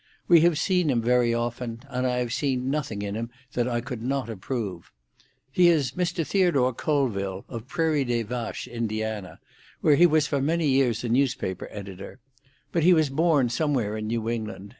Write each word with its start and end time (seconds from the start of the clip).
We 0.27 0.41
have 0.41 0.57
seen 0.57 0.89
him 0.89 0.99
very 0.99 1.31
often, 1.31 1.81
and 1.87 2.07
I 2.07 2.17
have 2.17 2.33
seen 2.33 2.71
nothing 2.71 3.03
in 3.03 3.13
him 3.13 3.29
that 3.53 3.67
I 3.67 3.81
could 3.81 4.01
not 4.01 4.31
approve. 4.31 4.91
He 5.51 5.67
is 5.67 5.91
Mr. 5.91 6.25
Theodore 6.25 6.73
Colville, 6.73 7.45
of 7.47 7.67
Prairie 7.67 8.03
des 8.03 8.23
Vaches, 8.23 8.65
Indiana, 8.73 9.39
where 9.81 9.95
he 9.97 10.07
was 10.07 10.25
for 10.25 10.41
many 10.41 10.67
years 10.67 11.03
a 11.03 11.09
newspaper 11.09 11.67
editor; 11.69 12.17
but 12.71 12.81
he 12.81 12.93
was 12.95 13.11
born 13.11 13.49
somewhere 13.49 13.95
in 13.95 14.07
New 14.07 14.27
England. 14.27 14.69